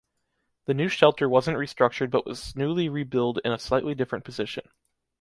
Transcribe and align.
The 0.65 0.73
new 0.73 0.87
shelter 0.89 1.29
wasn’t 1.29 1.59
restructured 1.59 2.09
but 2.09 2.25
was 2.25 2.55
newly 2.55 2.89
rebuild 2.89 3.39
in 3.45 3.51
a 3.51 3.59
slightly 3.59 3.93
different 3.93 4.25
position. 4.25 4.67